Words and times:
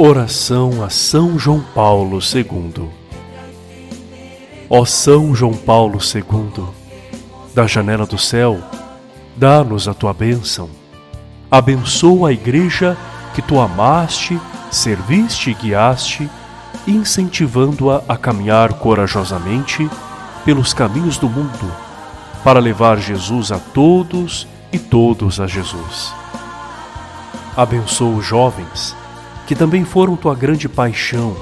Oração 0.00 0.84
a 0.84 0.88
São 0.88 1.36
João 1.36 1.60
Paulo 1.74 2.20
II. 2.20 2.88
Ó 4.70 4.84
São 4.84 5.34
João 5.34 5.52
Paulo 5.52 5.98
II, 5.98 6.64
da 7.52 7.66
janela 7.66 8.06
do 8.06 8.16
céu, 8.16 8.60
dá-nos 9.36 9.88
a 9.88 9.94
tua 9.94 10.12
bênção. 10.14 10.70
Abençoa 11.50 12.28
a 12.28 12.32
igreja 12.32 12.96
que 13.34 13.42
tu 13.42 13.58
amaste, 13.58 14.40
serviste 14.70 15.50
e 15.50 15.54
guiaste, 15.54 16.30
incentivando-a 16.90 18.02
a 18.08 18.16
caminhar 18.16 18.74
corajosamente 18.74 19.88
pelos 20.44 20.72
caminhos 20.72 21.18
do 21.18 21.28
mundo, 21.28 21.70
para 22.42 22.58
levar 22.58 22.98
Jesus 22.98 23.52
a 23.52 23.58
todos 23.58 24.48
e 24.72 24.78
todos 24.78 25.38
a 25.40 25.46
Jesus. 25.46 26.14
Abençoa 27.56 28.16
os 28.16 28.24
jovens, 28.24 28.96
que 29.46 29.54
também 29.54 29.84
foram 29.84 30.16
tua 30.16 30.34
grande 30.34 30.68
paixão. 30.68 31.36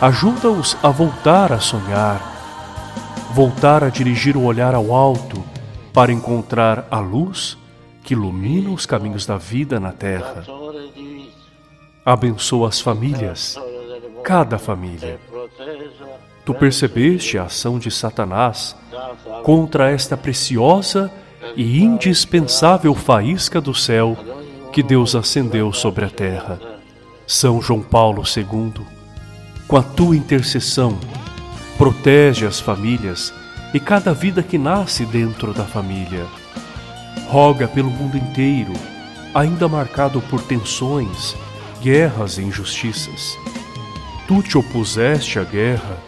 Ajuda-os 0.00 0.76
a 0.82 0.88
voltar 0.88 1.52
a 1.52 1.60
sonhar, 1.60 2.20
voltar 3.32 3.84
a 3.84 3.88
dirigir 3.88 4.36
o 4.36 4.44
olhar 4.44 4.74
ao 4.74 4.92
alto 4.94 5.44
para 5.92 6.12
encontrar 6.12 6.88
a 6.90 6.98
luz 6.98 7.56
que 8.02 8.14
ilumina 8.14 8.70
os 8.70 8.86
caminhos 8.86 9.26
da 9.26 9.36
vida 9.36 9.78
na 9.78 9.92
terra. 9.92 10.44
Abençoa 12.04 12.68
as 12.68 12.80
famílias, 12.80 13.56
cada 14.30 14.58
família. 14.58 15.18
Tu 16.44 16.54
percebeste 16.54 17.36
a 17.36 17.46
ação 17.46 17.80
de 17.80 17.90
Satanás 17.90 18.76
contra 19.42 19.90
esta 19.90 20.16
preciosa 20.16 21.10
e 21.56 21.82
indispensável 21.82 22.94
faísca 22.94 23.60
do 23.60 23.74
céu 23.74 24.16
que 24.72 24.84
Deus 24.84 25.16
acendeu 25.16 25.72
sobre 25.72 26.04
a 26.04 26.08
terra. 26.08 26.60
São 27.26 27.60
João 27.60 27.82
Paulo 27.82 28.22
II, 28.22 28.86
com 29.66 29.76
a 29.76 29.82
tua 29.82 30.14
intercessão, 30.14 30.96
protege 31.76 32.46
as 32.46 32.60
famílias 32.60 33.34
e 33.74 33.80
cada 33.80 34.14
vida 34.14 34.44
que 34.44 34.58
nasce 34.58 35.04
dentro 35.04 35.52
da 35.52 35.64
família. 35.64 36.24
Roga 37.26 37.66
pelo 37.66 37.90
mundo 37.90 38.16
inteiro, 38.16 38.74
ainda 39.34 39.66
marcado 39.66 40.20
por 40.30 40.40
tensões, 40.40 41.34
guerras 41.82 42.38
e 42.38 42.42
injustiças. 42.42 43.36
Tu 44.30 44.42
te 44.44 44.56
opuseste 44.56 45.40
à 45.40 45.42
guerra, 45.42 45.98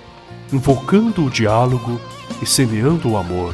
invocando 0.52 1.24
o 1.24 1.28
diálogo 1.28 2.00
e 2.40 2.46
semeando 2.46 3.10
o 3.10 3.16
amor. 3.16 3.52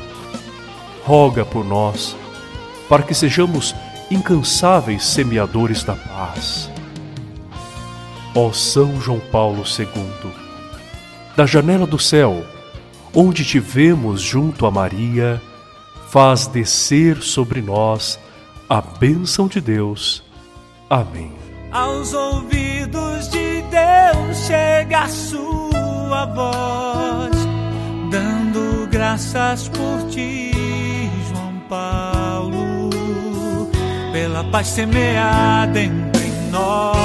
Roga 1.05 1.43
por 1.43 1.65
nós, 1.65 2.15
para 2.87 3.03
que 3.03 3.15
sejamos 3.15 3.75
incansáveis 4.11 5.07
semeadores 5.07 5.83
da 5.83 5.95
paz. 5.95 6.71
Ó 8.35 8.53
São 8.53 9.01
João 9.01 9.21
Paulo 9.33 9.63
II, 9.63 10.31
da 11.35 11.47
janela 11.47 11.87
do 11.87 11.99
céu, 11.99 12.45
onde 13.15 13.47
te 13.47 13.59
vemos 13.59 14.21
junto 14.21 14.67
a 14.67 14.71
Maria, 14.71 15.41
faz 16.11 16.47
descer 16.47 17.23
sobre 17.23 17.63
nós 17.63 18.19
a 18.69 18.83
bênção 18.83 19.49
de 19.49 19.63
Deus. 19.63 20.23
Amém. 20.91 21.33
Aos 21.73 22.13
ouvidos 22.13 23.31
de 23.31 23.48
Deus 23.71 24.47
chega 24.47 25.01
a 25.01 25.09
sua 25.09 26.27
voz, 26.27 27.37
dando 28.11 28.89
graças 28.91 29.69
por 29.69 30.09
ti, 30.11 30.51
João 31.29 31.55
Paulo, 31.69 32.91
pela 34.13 34.45
paz 34.45 34.69
semeada 34.69 35.81
entre 35.81 36.29
nós. 36.51 36.99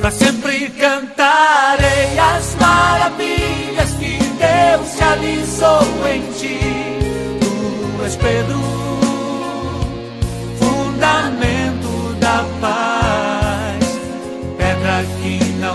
Para 0.00 0.10
sempre 0.10 0.70
cantarei 0.70 2.18
as 2.18 2.54
maravilhas 2.60 3.90
que 3.98 4.18
Deus 4.18 4.98
realizou 4.98 5.82
em 6.08 6.22
ti. 6.32 6.60
Tu 7.98 8.04
és 8.04 8.16
Pedro 8.16 8.95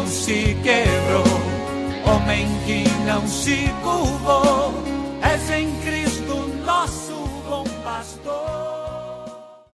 não 0.02 0.08
se 0.08 0.58
quebrou, 0.64 1.24
homem 2.08 2.48
que 2.66 2.84
não 3.06 3.28
se 3.28 3.70
curvou. 3.84 4.61